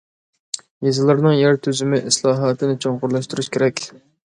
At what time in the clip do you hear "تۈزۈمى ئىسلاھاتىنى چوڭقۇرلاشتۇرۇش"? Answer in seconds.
1.67-3.55